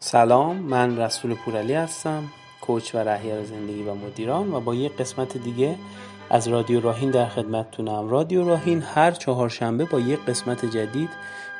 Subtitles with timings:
[0.00, 2.24] سلام من رسول پورعلی هستم
[2.60, 5.74] کوچ و رهبر زندگی و مدیران و با یک قسمت دیگه
[6.30, 8.08] از رادیو راهین در خدمتتونم.
[8.08, 11.10] رادیو راهین هر چهارشنبه با یک قسمت جدید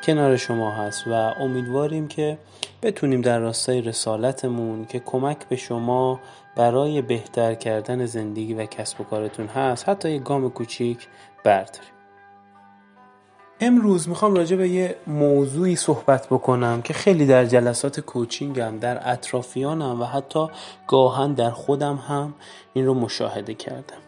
[0.02, 2.38] کنار شما هست و امیدواریم که
[2.82, 6.20] بتونیم در راستای رسالتمون که کمک به شما
[6.56, 11.08] برای بهتر کردن زندگی و کسب و کارتون هست حتی یک گام کوچیک
[11.44, 11.97] برداریم
[13.60, 20.00] امروز می‌خوام راجع به یه موضوعی صحبت بکنم که خیلی در جلسات کوچینگم در اطرافیانم
[20.00, 20.46] و حتی
[20.86, 22.34] گاهن در خودم هم
[22.72, 23.98] این رو مشاهده کردم.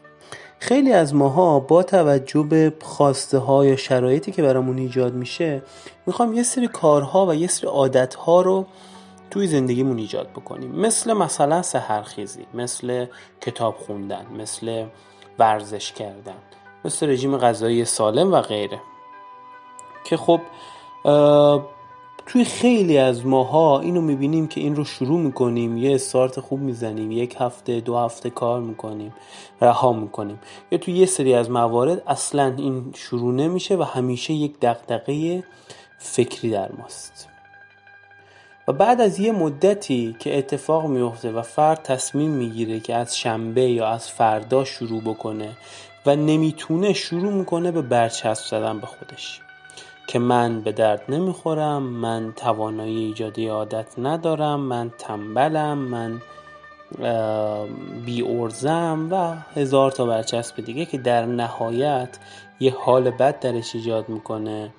[0.58, 5.62] خیلی از ماها با توجه به خواسته ها یا شرایطی که برامون ایجاد میشه
[6.06, 8.66] می‌خوام یه سری کارها و یه سری عادت ها رو
[9.30, 10.70] توی زندگیمون ایجاد بکنیم.
[10.70, 13.06] مثل مثلا سهرخیزی مثل
[13.40, 14.84] کتاب خوندن مثل
[15.38, 16.38] ورزش کردن
[16.84, 18.80] مثل رژیم غذایی سالم و غیره.
[20.04, 20.40] که خب
[22.26, 27.12] توی خیلی از ماها اینو می‌بینیم که این رو شروع می‌کنیم یه استارت خوب می‌زنیم
[27.12, 29.14] یک هفته دو هفته کار می‌کنیم
[29.60, 30.40] رها می‌کنیم.
[30.70, 35.44] یا توی یه سری از موارد اصلا این شروع نمیشه و همیشه یک دقدقه
[35.98, 37.28] فکری در ماست.
[38.68, 43.62] و بعد از یه مدتی که اتفاق میفته و فرد تصمیم می‌گیره که از شنبه
[43.62, 45.56] یا از فردا شروع بکنه
[46.06, 49.40] و نمی‌تونه شروع می‌کنه به برچسب زدن به خودش.
[50.06, 56.20] که من به درد نمی‌خورم من توانایی ایجادی عادت ندارم من تنبلم من
[58.04, 62.18] بی ارزم و هزار تا برچسب دیگه که در نهایت
[62.60, 64.74] یه حال بد درش ایجاد می‌کنه.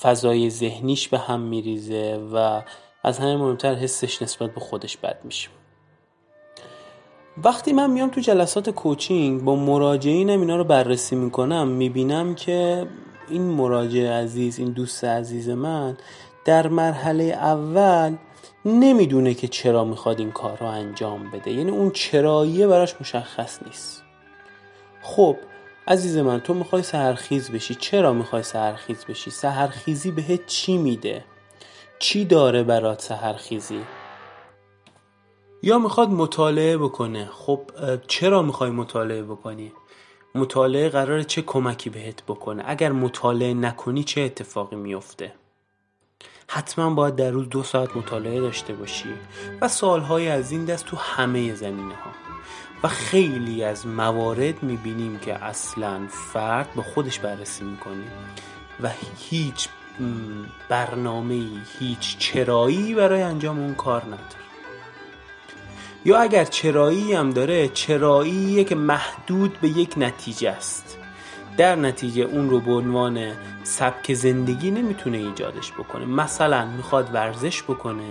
[0.00, 2.62] فضای ذهنیش به هم میریزه و
[3.04, 5.48] از همه مهمتر حسش نسبت به خودش بد میشه.
[7.44, 12.86] وقتی من میام تو جلسات کوچینگ با مراجعینم اینا رو بررسی می‌کنم می‌بینم که
[13.30, 15.96] این مراجع عزیز این دوست عزیز من
[16.44, 18.16] در مرحله اول
[18.64, 21.50] نمی‌دونه که چرا می‌خواد این کار رو انجام بده.
[21.50, 24.02] یعنی اون چراییه براش مشخص نیست.
[25.02, 25.36] خب
[25.88, 27.74] عزیز من تو می‌خوای سهرخیز بشی.
[27.74, 31.24] چرا می‌خوای سهرخیز بشی؟ سهرخیزی بهت چی میده.
[31.98, 33.80] چی داره برات سهرخیزی
[35.62, 37.28] یا می‌خواد مطالعه بکنه.
[37.32, 37.60] خب
[38.06, 39.72] چرا می‌خوای مطالعه بکنی؟
[40.34, 42.62] مطالعه قرار چه کمکی بهت بکنه.
[42.66, 45.32] اگر مطالعه نکنی چه اتفاقی میفته؟
[46.48, 49.14] حتما باید در روز دو ساعت مطالعه داشته باشی
[49.60, 52.10] و سالهای از این دست تو همه زمینه ها
[52.82, 58.04] و خیلی از موارد می‌بینیم که اصلا فرد با خودش بررسی می‌کنه
[58.82, 59.68] و هیچ
[60.68, 61.48] برنامه
[61.78, 64.49] هیچ چرایی برای انجام اون کار نداره.
[66.04, 70.98] یا اگر چرایی هم داره چرایی که محدود به یک نتیجه است.
[71.56, 76.04] در نتیجه اون رو به عنوان سبک زندگی نمی‌تونه ایجادش بکنه.
[76.04, 78.08] مثلا می‌خواد ورزش بکنه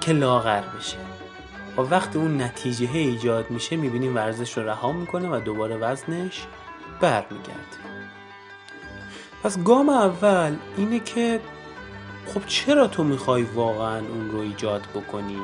[0.00, 0.96] که لاغر بشه.
[1.76, 6.46] و وقتی اون نتیجه ایجاد میشه می‌بینیم ورزش رو رها می‌کنه و دوباره وزنش
[7.00, 7.76] برمیگرده.
[9.42, 11.40] پس گام اول اینه که
[12.26, 15.38] خب چرا تو می‌خوای واقعا اون رو ایجاد بکنی؟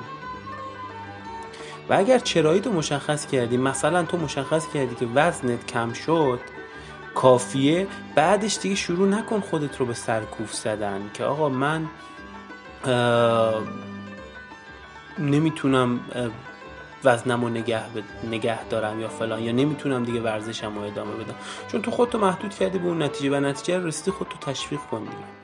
[1.88, 6.41] و اگر چرایی تو مشخص کردی مثلا تو مشخص کردی که وزنت کم شد
[7.15, 11.88] کافیه بعدش دیگه شروع نکن خودت رو به سرکوف زدن که آقا من
[15.19, 16.00] نمی‌تونم
[17.04, 17.82] وزنم رو نگه,
[18.31, 21.34] نگه دارم یا فلان یا نمی‌تونم دیگه ورزشم رو ادامه بدم.
[21.69, 25.41] چون تو خودتو محدود کردی به اون نتیجه و نتیجه رسیدی خودتو تشویق کن دیگه.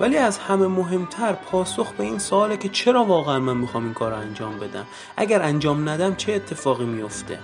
[0.00, 4.12] ولی از همه مهمتر پاسخ به این سواله که چرا واقعا من می‌خوام این کار
[4.12, 7.38] انجام بدم؟ اگر انجام ندم چه اتفاقی میفته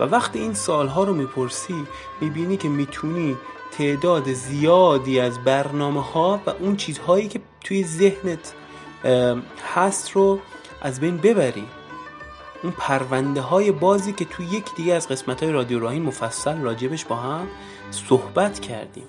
[0.00, 1.86] و وقتی این سالها رو می‌پرسی
[2.20, 3.36] می‌بینی که می‌تونی
[3.72, 8.54] تعداد زیادی از برنامه ها و اون چیزهایی که توی ذهنت
[9.74, 10.38] هست رو
[10.82, 11.64] از بین ببری.
[12.62, 17.04] اون پرونده های بازی که توی یک دیگه از قسمت های رادیو راهین مفصل راجبش
[17.04, 17.46] با هم
[17.90, 19.04] صحبت کردیم.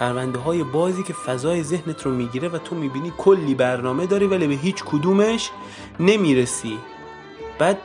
[0.00, 4.46] پرونده های بازی که فضای ذهنت رو می‌گیره و تو می‌بینی کلی برنامه داری ولی
[4.46, 5.50] به هیچ کدومش
[6.00, 6.78] نمی‌رسی.
[7.58, 7.78] بعد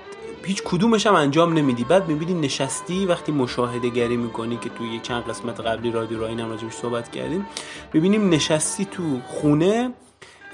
[0.44, 1.84] هیچ کدومش هم انجام نمیدی.
[1.84, 6.50] بعد می‌بینی نشستی وقتی مشاهده گری می‌کنی که توی چند قسمت قبلی رادیو راین هم
[6.50, 7.46] راجبش صحبت کردیم
[7.94, 9.92] ببینیم نشستی تو خونه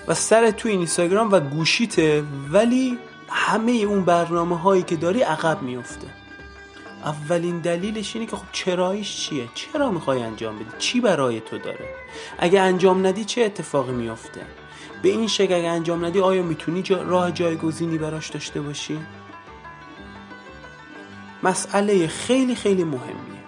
[0.07, 2.97] و سر تو اینستاگرام و گوشیته ولی
[3.29, 6.24] همه اون برنامه هایی که داری عقب میفته
[7.05, 11.89] اولین دلیلش اینه که خب چراییش چیه؟ چرا می‌خوای انجام بدی؟ چی برای تو داره؟
[12.37, 14.41] اگه انجام ندی چه اتفاقی میافته؟
[15.01, 18.99] به این شکل اگه انجام ندی آیا می‌تونی جا راه جایگزینی براش داشته باشی؟
[21.43, 23.43] مسئله خیلی خیلی مهمیه.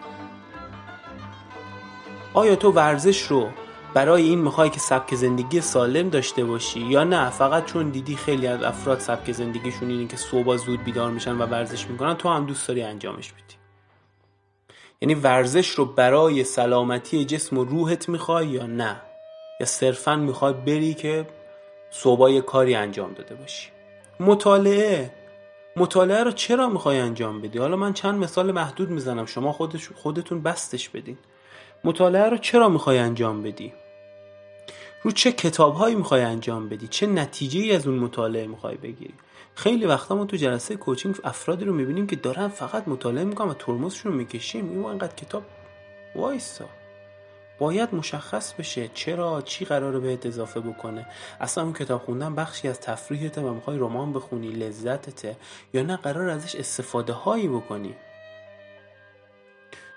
[2.33, 3.49] آیا تو ورزش رو
[3.97, 8.47] برای این می‌خوای که سبک زندگی سالم داشته باشی یا نه؟ فقط چون دیدی خیلی
[8.47, 12.45] از افراد سبک زندگیشون اینه که صبح زود بیدار میشن و ورزش می‌کنن تو هم
[12.45, 13.55] دوست داری انجامش بدی.
[15.01, 19.01] یعنی ورزش رو برای سلامتی جسم و روحت می‌خوای یا نه؟
[19.59, 21.27] یا صرفا می‌خوای بری که
[21.91, 23.69] صبح کاری انجام داده باشی؟
[24.19, 25.11] مطالعه.
[25.75, 30.41] مطالعه رو چرا می‌خوای انجام بدی؟ حالا من چند مثال محدود می‌زنم شما خودش خودتون
[30.41, 31.17] بستش بدین.
[31.83, 33.73] مطالعه رو چرا می‌خوای انجام بدی؟
[35.07, 39.13] رو چه کتابهایی می‌خوای انجام بدی؟ چه نتیجه ای از اون مطالعه می‌خوای بگیری؟
[39.55, 43.53] خیلی وقتا ما تو جلسه کوچینگ افرادی رو می‌بینیم که دارن فقط مطالعه می‌کنن و
[43.53, 44.69] ترمزشون رو می‌کشیم.
[44.69, 45.43] این انقدر کتاب
[46.15, 46.65] وایسا.
[47.59, 51.05] باید مشخص بشه چرا چی قراره بهت اضافه بکنه.
[51.41, 55.35] اصلا اون کتاب خوندن بخشی از تفریحته و می‌خوای رمان بخونی لذتته.
[55.73, 57.95] یا نه قرار ازش استفاده هایی بکنی.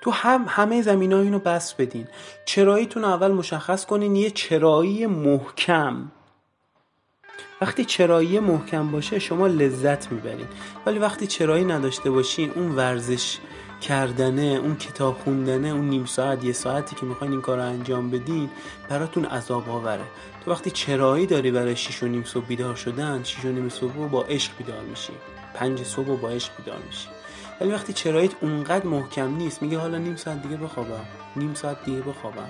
[0.01, 2.09] تو هم همه زمین اینو بس بدین.
[2.45, 6.13] چراییتون اول مشخص کنین یه چرایی محکم.
[7.61, 10.47] وقتی چرایی محکم باشه شما لذت می‌برین.
[10.87, 13.39] ولی وقتی چرایی نداشته باشین اون ورزش
[13.81, 18.11] کردنه اون کتاب خوندنه اون نیم ساعت یه ساعتی که می‌خواین این کار رو انجام
[18.11, 18.51] بدین
[18.89, 20.05] براتون عذاب آوره.
[20.45, 24.09] تو وقتی چرایی داری برای شیش و نیم صبح بیدار شدن شیش و نیم صبح
[24.09, 25.13] با عشق بیدار میشی.
[25.55, 27.09] پنج صبح با عشق بیدار میشی.
[27.61, 31.05] ولی وقتی چراییت اونقدر محکم نیست میگه حالا نیم ساعت دیگه بخوابم.
[31.37, 32.49] نیم ساعت دیگه بخوابم.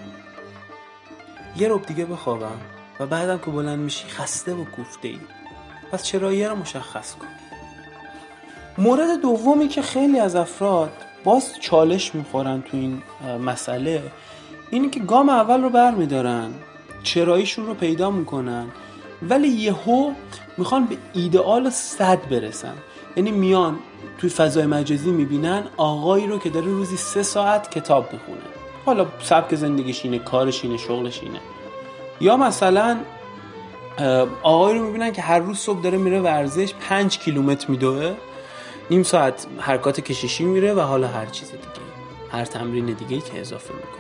[1.57, 2.61] یه رب دیگه بخوابم
[3.01, 5.19] و بعدم که بلند میشی خسته و کوفته ای
[5.93, 7.27] پس چرایی رو مشخص کن.
[8.79, 10.93] مورد دومی که خیلی از افراد
[11.25, 13.03] باز چالش می‌خورن تو این
[13.45, 14.03] مسئله
[14.71, 16.51] اینه که گام اول رو بر میدارن
[17.03, 18.67] چراییشون رو پیدا می‌کنن.
[19.23, 20.13] ولی یهو
[20.59, 22.75] می‌خوان به ایدئال صد برسن.
[23.17, 23.79] یعنی میان
[24.19, 28.41] توی فضای مجازی می‌بینن آقایی رو که داره روزی سه ساعت کتاب می‌خونه.
[28.87, 31.41] حالا سبک زندگیش اینه کارش اینه شغلش اینه.
[32.21, 32.99] یا مثلا
[34.43, 38.15] آقایی رو می‌بینن که هر روز صبح داره میره ورزش پنج کیلومتر میدوه.
[38.91, 41.65] نیم ساعت حرکات کششی میره و حالا هر چیز دیگه.
[42.31, 43.91] هر تمرین دیگه که اضافه می‌کنه.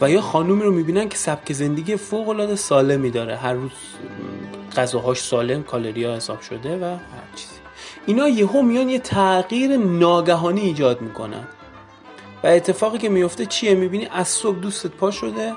[0.00, 3.36] و یا خانومی رو می‌بینن که سبک زندگی فوق العاده سالمی داره.
[3.36, 3.70] هر روز
[4.76, 6.98] غذاهاش سالم کالری ها حساب شده و هر
[7.36, 7.54] چیزی.
[8.06, 11.48] اینا یهو میان یه تغییر ناگهانی ایجاد می‌کنن.
[12.44, 15.52] و اتفاقی که میفته چیه؟ می‌بینی از صبح دوستت پا شده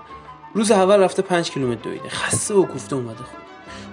[0.53, 2.09] روز اول رفته پنج کیلومتر دویده.
[2.09, 3.39] خسته و کوفته اومده خود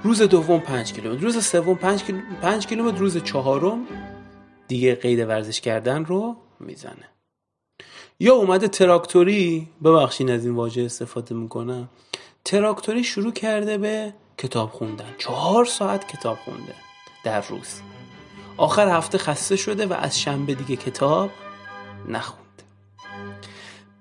[0.03, 2.05] روز دوم 5 کیلومتر روز سوم 5
[2.43, 3.87] 5 کیلومتر روز چهارم
[4.69, 7.09] دیگه قید ورزش کردن رو می‌زنه.
[8.21, 11.89] یا اومده تراکتوری ببخشین از این واژه استفاده می‌کنم.
[12.45, 15.15] تراکتوری شروع کرده به کتاب خوندن.
[15.19, 16.75] چهار ساعت کتاب خونده
[17.25, 17.81] در روز.
[18.57, 21.31] آخر هفته خسته شده و از شنبه دیگه کتاب
[22.09, 22.47] نخونده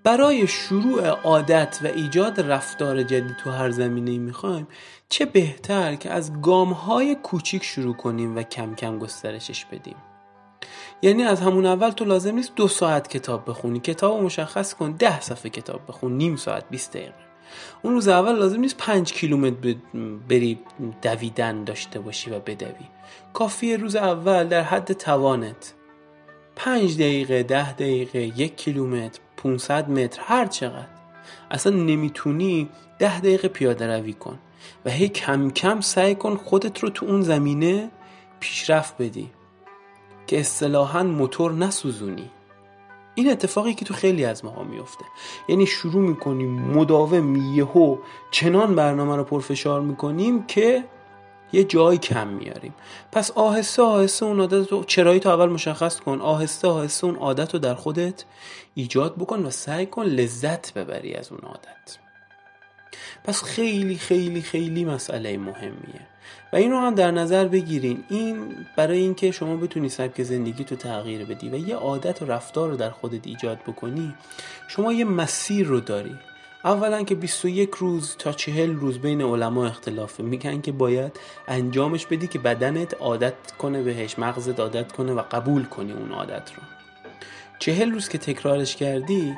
[0.03, 4.67] برای شروع عادت و ایجاد رفتار جدید تو هر زمینه می‌خوایم
[5.09, 9.95] چه بهتر که از گام های کوچیک شروع کنیم و کم کم گسترشش بدیم.
[11.01, 13.79] یعنی از همون اول تو لازم نیست دو ساعت کتاب بخونی.
[13.79, 17.34] کتاب مشخص کن ده صفحه کتاب بخون نیم ساعت 20 دقیقه.
[17.81, 19.75] اون روز اول لازم نیست پنج کیلومتر
[20.29, 20.59] بری
[21.01, 22.85] دویدن داشته باشی و بدوی.
[23.33, 25.73] کافیه روز اول در حد توانت.
[26.55, 30.87] پنج دقیقه ده دقیقه یک کیلومتر 500 متر هر چقدر.
[31.51, 32.69] اصلا نمی‌تونی
[32.99, 34.39] ده دقیقه پیاده روی کن
[34.85, 37.91] و هی کم کم سعی کن خودت رو تو اون زمینه
[38.39, 39.29] پیشرفت بدی
[40.27, 42.29] که اصطلاحا موتور نسوزونی.
[43.15, 45.05] این اتفاقی که تو خیلی از ماها میفته.
[45.47, 47.97] یعنی شروع می‌کنیم مداوم یهو
[48.31, 50.83] چنان برنامه رو پرفشار می‌کنیم که
[51.53, 52.73] یه جای کم میاریم.
[53.11, 56.21] پس آهسته آهسته اون عادت رو چرایی تو اول مشخص کن.
[56.21, 58.25] آهسته آهسته اون عادت رو در خودت
[58.73, 62.04] ایجاد بکن و سعی کن لذت ببری از اون عادت.
[63.23, 66.01] پس خیلی خیلی خیلی مسئله مهمیه.
[66.53, 68.03] و این رو هم در نظر بگیرین.
[68.09, 72.69] این برای اینکه شما بتونی سبک زندگی تو تغییر بدی و یه عادت و رفتار
[72.69, 74.15] رو در خودت ایجاد بکنی
[74.67, 76.15] شما یه مسیر رو داری.
[76.65, 80.23] اولا که 21 روز تا 40 روز بین علما اختلافه.
[80.23, 85.65] میگن که باید انجامش بدی که بدنت عادت کنه بهش مغزت عادت کنه و قبول
[85.65, 86.63] کنی اون عادت رو.
[87.59, 89.35] 40 روز که تکرارش کردی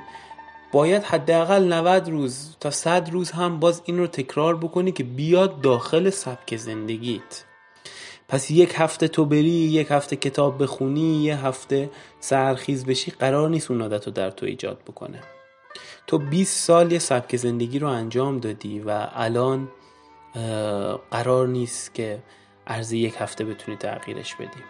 [0.71, 5.61] باید حداقل 90 روز تا 100 روز هم باز این رو تکرار بکنی که بیاد
[5.61, 7.43] داخل سبک زندگیت.
[8.29, 13.71] پس یک هفته تو بری یک هفته کتاب بخونی یه هفته سرخیز بشی قرار نیست
[13.71, 15.19] اون عادت رو در تو ایجاد بکنه.
[16.07, 19.67] تو 20 سال یه سبک زندگی رو انجام دادی و الان
[21.11, 22.19] قرار نیست که
[22.67, 24.63] عرض یک هفته بتونی تغییرش بدی.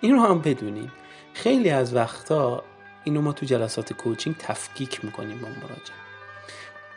[0.00, 0.90] این رو هم بدونین
[1.34, 2.64] خیلی از وقتا
[3.06, 5.94] اینو ما تو جلسات کوچینگ تفکیک می‌کنیم با مراجع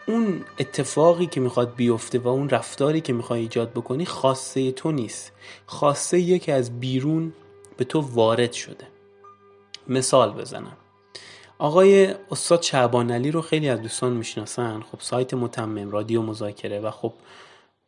[0.05, 5.31] اون اتفاقی که می‌خواد بیفته و اون رفتاری که می‌خوای ایجاد بکنی خاصه تو نیست.
[5.65, 7.33] خاصه یکی از بیرون
[7.77, 8.87] به تو وارد شده.
[9.87, 10.77] مثال بزنم.
[11.57, 14.81] آقای استاد شعبانعلی رو خیلی از دوستان می‌شناسن.
[14.91, 17.13] خب سایت متمم رادیو مذاکره و خب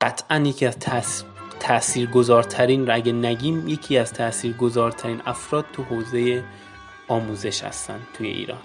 [0.01, 0.78] قطعا یکی از
[1.60, 6.44] تأثیر گذارترین اگه نگیم یکی از تأثیر گذارترین افراد تو حوزه
[7.12, 8.60] آموزش هستن توی ایران.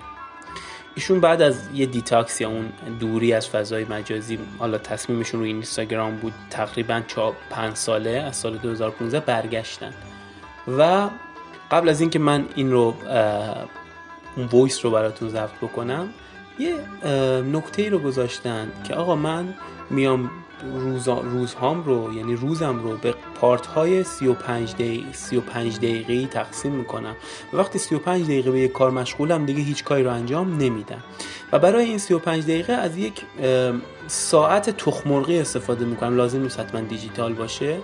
[0.94, 6.16] ایشون بعد از یه detox یا اون دوری از فضای مجازی حالا تصمیمشون روی اینستاگرام
[6.16, 7.02] بود تقریبا
[7.50, 9.92] 5 ساله از سال 2015 برگشتن.
[10.78, 11.08] و
[11.70, 12.94] قبل از اینکه من این رو
[14.36, 16.08] اون وایس رو براتون ضبط بکنم
[16.58, 16.74] یه
[17.42, 19.54] نکته رو گذاشتن که آقا من
[19.90, 20.30] میام
[20.62, 27.16] روز روزهام رو یعنی روزم رو به پارت های 35 دقیقه 35 دقیقه‌ای تقسیم می‌کنم.
[27.52, 31.04] و وقتی 35 دقیقه به یک کار مشغولم دیگه هیچ کاری رو انجام نمیدم.
[31.52, 33.22] و برای این 35 دقیقه از یک
[34.06, 36.16] ساعت تخمرغی استفاده می‌کنم.
[36.16, 37.78] لازم نیست حتما دیجیتال باشه.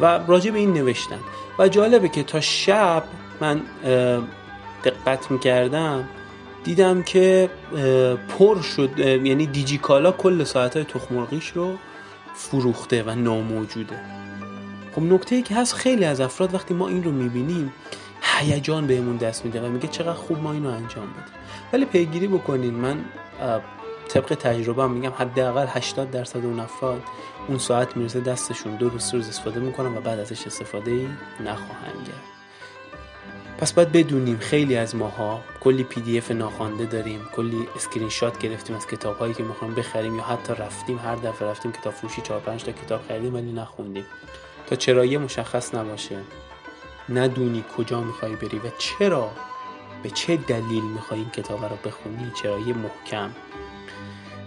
[0.00, 1.18] و راجع به این نوشتن.
[1.58, 3.04] و جالبه که تا شب
[3.40, 3.60] من
[4.84, 6.08] دقت می‌کردم
[6.64, 7.50] دیدم که
[8.38, 11.74] پر شد یعنی دیجیکالا کل ساعت های تخمرغیش رو
[12.34, 14.00] فروخته و ناموجوده.
[14.94, 17.72] خب نکته ای که هست خیلی از افراد وقتی ما این رو می‌بینیم
[18.22, 21.34] هیجان بهمون دست میده و میگه چقدر خوب ما اینو انجام بدیم
[21.72, 23.04] ولی پیگیری بکنین من
[24.08, 27.02] طبق تجربه هم میگم حداقل 80 درصد اون افراد
[27.48, 31.08] اون ساعت می‌رسه دستشون دو روز روز استفاده می‌کنن و بعد ازش استفاده ای
[31.40, 32.37] نخواهند کرد.
[33.58, 38.86] پس باید بدونیم خیلی از ماها کلی PDF ناخوانده داریم کلی اسکرین شات گرفتیم از
[38.86, 42.64] کتاب هایی که می‌خوایم بخریم یا حتی رفتیم هر دفعه رفتیم کتاب فروشی 4 5
[42.64, 44.04] تا کتاب خریدیم ولی نخوندیم.
[44.66, 46.18] تا چرایی مشخص نباشه.
[47.08, 49.30] ندونی کجا می‌خوای بری و چرا؟
[50.02, 53.30] به چه دلیل می‌خوای این کتاب رو بخونی؟ چرایی محکم.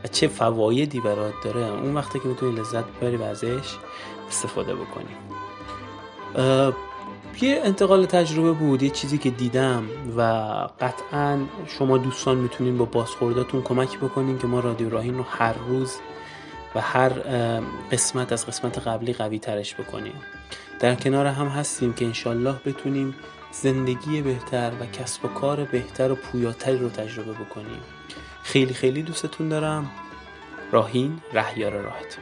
[0.03, 3.77] و چه فوایدی برات داره؟ اون وقتی که می‌تونی لذت ببری و ازش
[4.27, 5.15] استفاده بکنی.
[7.41, 9.83] یه انتقال تجربه بود یه چیزی که دیدم
[10.17, 10.21] و
[10.81, 15.97] قطعا شما دوستان می‌تونین با بازخورداتون کمک بکنین که ما رادیو راهین رو هر روز
[16.75, 17.09] و هر
[17.91, 20.13] قسمت از قسمت قبلی قوی ترش بکنیم.
[20.79, 23.15] در کنار هم هستیم که انشالله بتونیم
[23.51, 27.81] زندگی بهتر و کسب و کار بهتر و پویاتری رو تجربه بکنیم.
[28.43, 29.91] خیلی خیلی دوستتون دارم.
[30.71, 32.17] راهین رهیار راحت